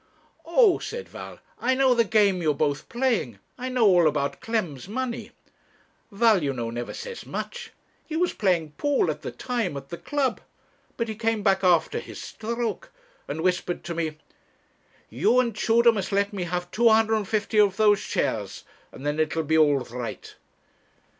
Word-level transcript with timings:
'Oh!' 0.45 0.79
said 0.79 1.07
Val, 1.09 1.37
'I 1.59 1.75
know 1.75 1.93
the 1.93 2.03
game 2.03 2.41
you 2.41 2.49
are 2.49 2.53
both 2.55 2.89
playing. 2.89 3.37
I 3.55 3.69
know 3.69 3.85
all 3.85 4.07
about 4.07 4.39
Clem's 4.41 4.89
money.' 4.89 5.29
Val, 6.11 6.41
you 6.41 6.53
know, 6.53 6.71
never 6.71 6.91
says 6.95 7.23
much. 7.27 7.71
He 8.07 8.15
was 8.15 8.33
playing 8.33 8.71
pool 8.79 9.11
at 9.11 9.21
the 9.21 9.29
time, 9.29 9.77
at 9.77 9.89
the 9.89 9.99
club; 9.99 10.41
but 10.97 11.07
he 11.07 11.13
came 11.13 11.43
back 11.43 11.63
after 11.63 11.99
his 11.99 12.19
stroke, 12.19 12.91
and 13.27 13.41
whispered 13.41 13.83
to 13.83 13.93
me 13.93 14.17
'You 15.11 15.39
and 15.39 15.55
Tudor 15.55 15.91
must 15.91 16.11
let 16.11 16.33
me 16.33 16.45
have 16.45 16.71
250 16.71 17.59
of 17.59 17.77
those 17.77 17.99
shares, 17.99 18.63
and 18.91 19.05
then 19.05 19.19
it'll 19.19 19.43
be 19.43 19.55
all 19.55 19.81
right.' 19.81 20.33